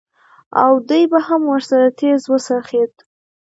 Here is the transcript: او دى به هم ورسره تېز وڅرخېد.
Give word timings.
او 0.63 0.71
دى 0.89 1.01
به 1.11 1.19
هم 1.27 1.41
ورسره 1.51 1.87
تېز 1.99 2.21
وڅرخېد. 2.31 2.93